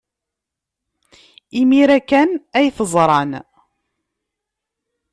[1.59, 3.31] Imir-a kan ay t-ẓran.